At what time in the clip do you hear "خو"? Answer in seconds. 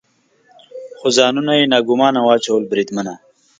0.99-1.07